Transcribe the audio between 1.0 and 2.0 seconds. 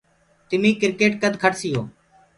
ڪد کٽسيو؟